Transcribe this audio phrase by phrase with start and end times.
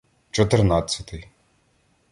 [0.31, 1.23] Чотирнадцятий